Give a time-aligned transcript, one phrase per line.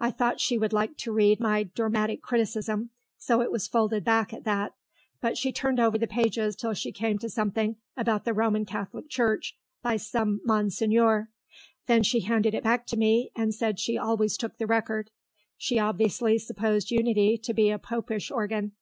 [0.00, 4.32] I thought she would like to read my Dramatic Criticism, so it was folded back
[4.32, 4.72] at that,
[5.20, 9.10] but she turned over the pages till she came to something about the Roman Catholic
[9.10, 11.28] Church, by some Monsignor;
[11.86, 15.10] then she handed it back to me and said she always took the Record.
[15.58, 18.72] She obviously supposed Unity to be a Popish organ.